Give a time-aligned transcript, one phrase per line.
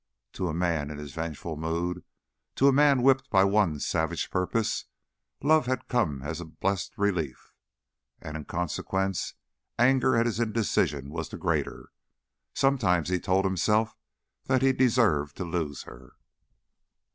[0.33, 2.03] To a man in his vengeful mood,
[2.55, 4.85] to a man whipped by one savage purpose,
[5.43, 7.53] love had come as a blessed relief;
[8.19, 9.35] and, in consequence,
[9.77, 11.91] anger at his indecision was the greater.
[12.55, 13.95] Sometimes he told himself
[14.45, 16.13] that he deserved to lose her.